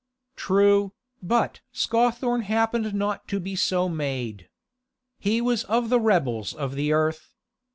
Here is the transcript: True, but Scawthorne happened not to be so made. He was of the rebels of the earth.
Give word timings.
True, 0.35 0.93
but 1.21 1.61
Scawthorne 1.71 2.41
happened 2.41 2.95
not 2.95 3.27
to 3.27 3.39
be 3.39 3.55
so 3.55 3.87
made. 3.87 4.49
He 5.19 5.41
was 5.41 5.63
of 5.65 5.89
the 5.91 5.99
rebels 5.99 6.55
of 6.55 6.73
the 6.73 6.91
earth. 6.91 7.35